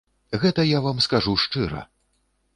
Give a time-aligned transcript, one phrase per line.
[0.45, 1.85] Гэта я вам скажу шчыра.